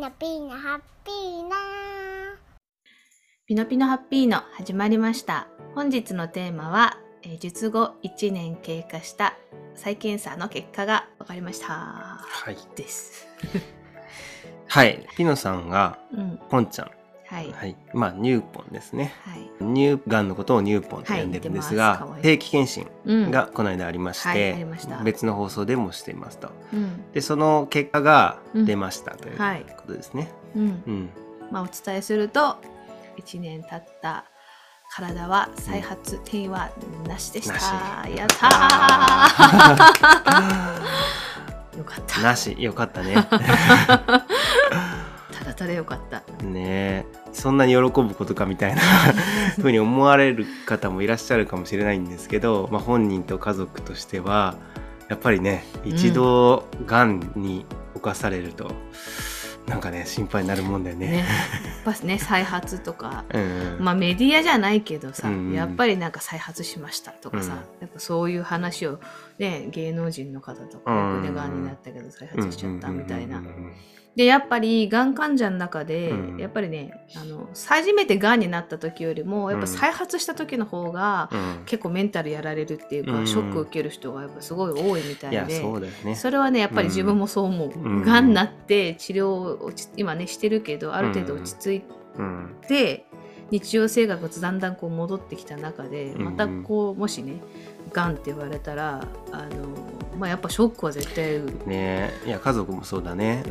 [0.00, 1.50] ノピーノハッピーノ
[3.46, 5.46] ピノピノハッピーの始まりました。
[5.74, 9.34] 本日のテーマは、えー術後1年経過した
[9.74, 11.66] 再検査の結果が分かりました。
[11.66, 12.56] はい。
[12.76, 13.28] です。
[14.68, 15.06] はい。
[15.18, 16.40] ピノさんが、うん。
[16.48, 16.99] ポンちゃん。
[17.30, 17.52] はい。
[17.52, 17.76] はい。
[17.94, 19.14] まあ、ニューポンですね。
[19.24, 19.48] はい。
[19.74, 23.30] 乳がんのことをニューポンと呼んでるんですが、はい定期検診うん。
[23.30, 26.50] がこの間ありまして、はいありました別の放送でもしていますと。
[26.72, 27.12] うん。
[27.12, 30.28] で、その結果が出ましたというはいことですね。
[30.56, 30.82] うん。
[30.86, 31.10] うん。
[31.52, 32.56] まあ、お伝えすると、
[33.18, 34.24] 1年経った
[34.92, 36.68] 体は再発、転移は
[37.06, 38.08] なしでした。
[38.08, 42.20] やったー よかった。
[42.22, 43.14] なし、よかったね。
[45.40, 46.22] ただただよかった。
[46.44, 48.80] ねえそんなに喜ぶことかみたいな
[49.60, 54.56] ふうに思われる方もいらっしゃるかもしれないんですけど、まあ、本人と家族としては
[55.08, 58.70] やっぱりね一度がんに侵されると、
[59.66, 61.06] なんかね心配になるもんだよね。
[61.08, 61.16] ね。
[61.18, 61.24] や
[61.92, 65.52] っぱね、再発とか、 うんまあメディアじゃないけどさ、うんうん。
[65.52, 67.58] やっぱりなんか再発しましたとかさ、うん。
[67.80, 69.00] やっぱそういう話を
[69.38, 73.38] ね芸能人の方とかがんになったけど再発しちゃったみたいな。
[73.38, 73.72] うんうんうん
[74.16, 76.38] でやっぱりがん患者の中で、うん。
[76.38, 79.72] やっぱりねあの初めてがんになった時よりもやっぱうん。
[79.72, 81.38] 再発した時の方が、うん。
[81.38, 83.26] うん結構メンタルやられるっていうか、うん。
[83.26, 86.16] ショック受ける人がやっぱすごい多いみたいでそうだよね。
[86.16, 88.02] それはねやっぱり自分もそう思う、うん。
[88.02, 91.82] がんになって治療を今ねしてるけどある程度落ち着い
[92.18, 92.56] うん。
[92.68, 93.06] で
[93.50, 96.24] 日常生活がだんだんこう戻ってきた中でうん。
[96.24, 97.40] またこうもしね
[97.92, 99.48] がんって言われたらあの、
[100.18, 103.42] まあ、やっぱショックは絶対ねいや家族もそうだね。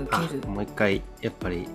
[0.48, 1.68] もう一回やっぱり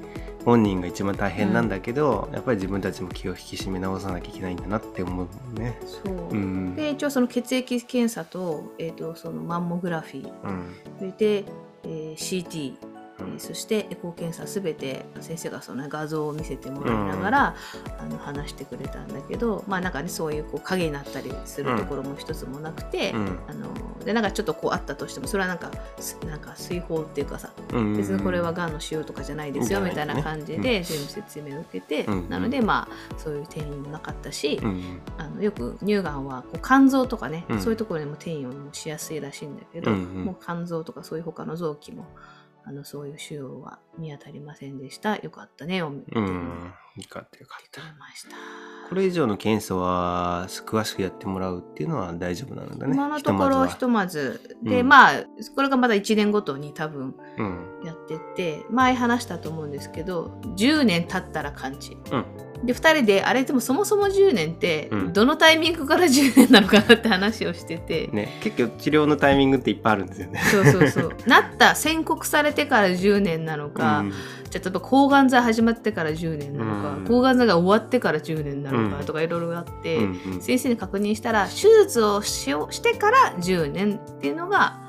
[0.45, 5.79] 本人が一番大変なんだけど、やっぱり自分たちも気を引き締め直さなきゃいけないんだなって思うね。
[5.87, 6.77] そう、うん。
[6.77, 10.29] で一応その血液検査と,、えー、とそのマンモグラフィー。
[10.45, 10.75] うん。
[10.99, 11.45] それで、
[11.85, 12.94] えー CT
[13.39, 17.57] そしてエコー検査すべて先生がその画像を見せてもらいながら、
[17.99, 23.39] あの話してくれたんだけどまあなんかねそういうこう影になったりするところも一つもなくて、うん。
[23.49, 23.69] あの
[24.05, 27.97] でなんかちょっとこうあったとしてもそれはなんかすなんか水泡っていうかさうん。
[27.97, 32.29] 別にこれはがんの腫瘍とかじゃないですよみたいな感じで全部説明を受けて、うん。
[32.29, 35.01] なのでまあそういう転移もなかったし、うん。
[35.19, 37.61] あのよく乳がんはこう肝臓とかね、うん。
[37.61, 40.25] そういうところにも転移をしやすいらしいんだけど、うんうん。
[40.27, 42.07] もう肝臓とかそういう他の臓器も
[42.67, 45.17] あのそういう腫瘍は見当たりませんでした。
[45.17, 48.29] よかったねおめでとう、んよかったよかってたくれました
[48.89, 54.89] これ以上の検査は詳しくやってもらうっていうのは大丈夫なんだね今のところひひととまずで、うん。
[54.89, 55.25] まあ
[55.57, 57.17] これがまだ1年ごとに多分
[57.85, 61.97] やってって前話したと思うんですけど10年経ったら完治。
[62.13, 65.13] うんで2人であれでもそもそも10年ってうん。
[65.13, 70.41] どのタイミングから10年なのかなって話をしてて、ね結局治療のタイミングっていっぱいあるんですよね。
[70.51, 71.17] そうそうそう。
[71.27, 74.11] なった宣告されてから10年なのか、うん。
[74.51, 77.05] じゃあ例えば抗がん剤始まってから10年なのか、うん。
[77.05, 79.05] 抗がん剤が終わってから10年なのかうん。
[79.05, 80.41] とかいろいろあって、うんうん。
[80.41, 84.81] 先生に確認したら手術をししてから10年っていうのが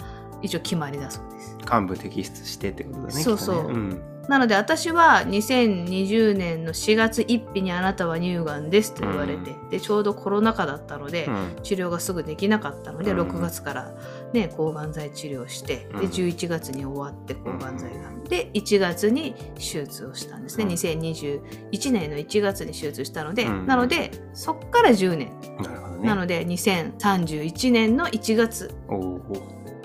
[0.41, 1.54] 一応決まりだそうです。
[1.69, 3.71] 幹部摘出してってことだねそうそう。
[3.71, 3.73] ね。
[3.73, 4.15] ん。
[4.27, 11.63] なので私は2020年の4月1日にあなたは乳がんですと言われて、うでちょうどコロナ禍だったので、うん。
[11.63, 13.21] 治療がすぐできなかったので、うん。
[13.21, 13.93] 6月から、
[14.33, 15.99] ね、抗がん剤治療して、うん。
[16.01, 20.71] で11月に終わって抗がん剤が、で1月に手術をしたんですね、うん。
[20.71, 23.67] 2021年の1月に手術したので、うん。
[23.67, 26.07] なのでそっから10年、なるほどね。
[26.07, 28.73] なので2031年の1月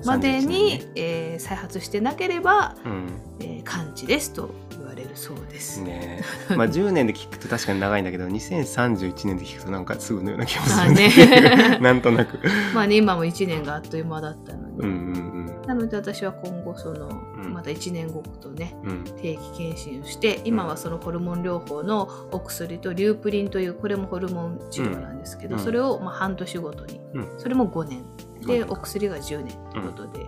[0.04, 0.92] までに、31年ね。
[0.96, 3.06] えー再発してなければ、うん。
[3.40, 5.82] えー完治ですと言われるそうです。
[5.82, 6.22] ね。
[6.50, 11.08] え まあ10年で聞くと確かに長いんだけど2031年で聞くとなんかすぐのような気もすまあるね。
[11.08, 12.38] ね なんとなく。
[12.74, 14.92] まあね今も1年があっという間だったので、うんう
[15.36, 17.52] んなので私は今後その、ん。
[17.52, 18.90] また1年後とねうん。
[18.90, 25.62] うん定期検診をして今はそのホルモン療法のお薬とリュープリンというこれもホルモン治療なんですけど、うん。
[25.62, 27.28] それをまあ半年ごとに、うん。
[27.38, 28.02] それも5年。
[28.40, 30.20] で5年お薬が10年ということで、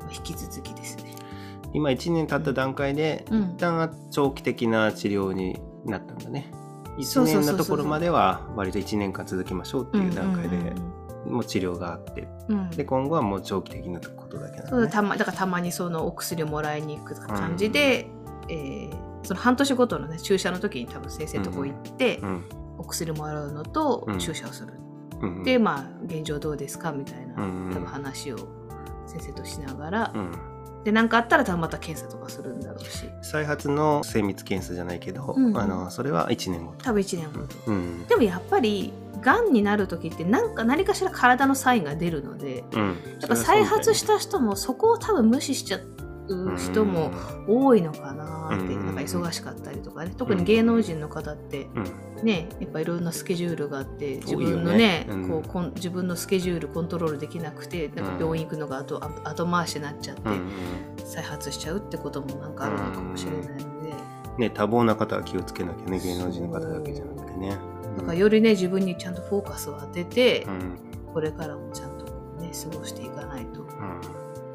[0.00, 1.14] まあ引き続きですね。
[1.74, 3.42] 今1年経った段階でうん。
[3.42, 6.50] 一旦は長期的な治療になったんだね。
[6.98, 10.56] 1そうそうそうそう年のところまでは割と1年間続けましょうっていう段階で。
[10.56, 10.97] うんうん
[11.28, 12.28] もう治療があって。
[12.48, 12.58] うん。
[12.58, 14.70] うんで今後はもう長期的なことだけなんだね。
[14.70, 18.08] そうだたまだからたまにそのお薬をもらいに行く感じで、
[18.48, 22.44] えーその半年ごとの、ね、注射の時に多分先生のとこ行って、うん。
[22.78, 24.18] お薬もらうのとうん。
[24.18, 24.72] 注射をする、
[25.20, 27.74] うんでまあ現状どうですかみたいな、うんうん。
[27.74, 28.38] 多分話を
[29.06, 30.32] 先生としながら、うん。
[30.84, 33.10] で何かあったら多分また検査とかするんだろうし。
[33.22, 35.58] 再発の精密検査じゃないけど、うんうん。
[35.58, 36.84] あのそれは1年後と。
[36.84, 38.06] 多分1年後と、うん。
[38.06, 42.96] でもやっぱりがんになる時って何か何かしら体のサインが出るのでうん。
[43.20, 45.80] やっぱ再発した人もそこを多分無視しちゃっ
[46.56, 47.10] 人も
[47.46, 48.86] 多いのかなって、うん。
[48.86, 50.12] なんか忙しかったりとかね。
[50.16, 51.80] 特に芸能人の方ってう
[52.22, 52.24] ん。
[52.24, 55.28] ねやっぱいろんなスケジュールがあって自分のねうん。
[55.28, 60.22] こうこん自分のスケジュールコントロールできなくてなんか病院行くのが後,、後回しになっちゃって、
[61.04, 63.94] 再発しちゃうってこともなんかあるのかもしれないので、
[64.38, 67.77] ね多忙な方は気をつけなきゃね芸能人の方だけじゃなくてね。
[67.98, 70.78] だからよりね自分にちゃんとフォーカスを当てて、うん。
[71.12, 72.04] これからもちゃんと
[72.40, 73.64] ね過ごしていかないとい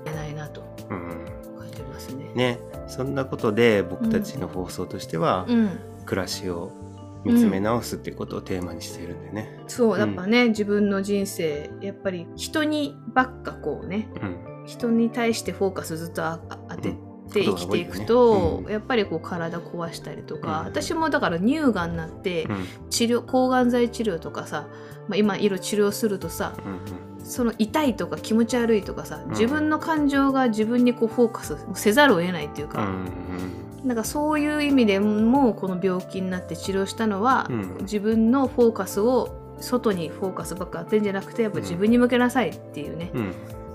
[0.05, 1.25] けないなとうんうん
[1.59, 2.31] 感じますね。
[2.35, 2.59] ね。
[2.87, 5.79] そんなことで僕たちの放送としては、うん。
[6.05, 6.71] 暮らしを
[7.23, 9.59] 見つめ直すっていうことをテーマにしているんでね。
[9.67, 14.65] そうやっぱね、自分の人生やっぱり人にばっかこうねうん。
[14.65, 16.23] 人に対してフォーカスずっと
[17.41, 18.63] ああ当て生きていくことね。
[18.65, 18.71] うん。
[18.71, 20.65] やっぱりこう体壊したりとか、うん。
[20.65, 22.68] 私もだから乳がんになってうん。
[22.89, 24.68] 治療抗がん剤治療とかさ、
[25.07, 29.30] まあ、今いろいろ治療するとさうんその痛いとか気持ち悪いとかさん。
[29.30, 33.03] 自分の感情が自分にこうフォーカスせざるを得ないっていうか、うんうん
[33.83, 37.77] なんかそういう意味でもこの病気になって治療したのは、うん。
[37.81, 43.33] 自分のフォーカスを外にフォーカスばっか当てんじゃなくてやっぱ自分に向けなさいっていうね、うん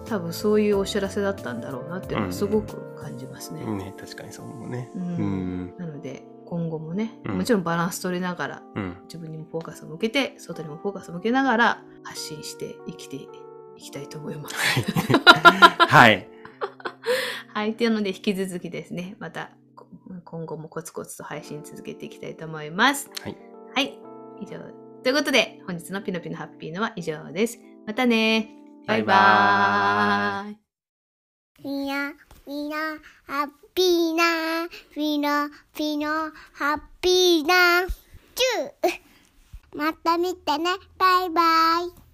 [0.08, 3.62] 多分そういうお知らせだったんだろうなっていうのうんはすごく感じますね。
[3.62, 4.90] うんね確かにそう思うね。
[4.94, 13.28] うんうんなので今後もね、うんもちろんバランス取りながらうん自分にもフォーカスを向けて外にもフォーカスを向けながら発信して生きてい
[13.76, 14.54] きたいと思います。
[14.54, 16.28] はい。
[17.52, 19.86] はい、 というので引き続きですねまたこ
[20.24, 23.10] 今後もコツコツと配信続けていきたいと思います。
[23.22, 23.36] はい。
[23.74, 23.98] はい、
[24.40, 24.58] 以上。
[25.02, 27.58] ということで本日のピノピノハッピーのは以上です。
[27.86, 28.57] またね
[28.88, 30.56] バイバーイ。
[31.62, 32.14] みんな、
[32.46, 32.76] みんな、
[33.26, 37.86] ハッピーな、みな、みな、ハッピーな、
[38.34, 39.76] チュー。
[39.76, 41.42] また見てね、バイバ
[41.82, 42.07] イ。